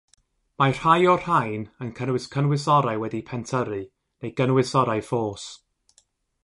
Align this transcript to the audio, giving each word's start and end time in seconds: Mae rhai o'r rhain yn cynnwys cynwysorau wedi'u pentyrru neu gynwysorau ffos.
Mae 0.61 0.71
rhai 0.77 1.03
o'r 1.11 1.19
rhain 1.25 1.65
yn 1.85 1.91
cynnwys 1.99 2.25
cynwysorau 2.37 3.03
wedi'u 3.05 3.27
pentyrru 3.29 3.81
neu 3.83 4.35
gynwysorau 4.41 5.05
ffos. 5.11 5.47